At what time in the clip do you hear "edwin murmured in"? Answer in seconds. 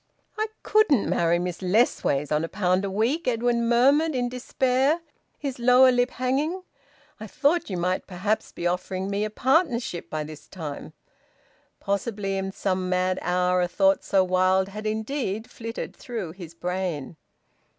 3.27-4.29